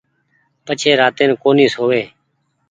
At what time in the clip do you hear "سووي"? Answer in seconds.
1.73-2.03